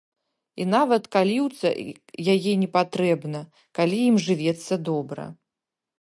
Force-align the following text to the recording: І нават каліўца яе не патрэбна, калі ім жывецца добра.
І 0.63 0.65
нават 0.75 1.03
каліўца 1.15 1.69
яе 2.35 2.53
не 2.63 2.69
патрэбна, 2.77 3.39
калі 3.81 3.99
ім 4.09 4.17
жывецца 4.25 4.73
добра. 4.89 5.23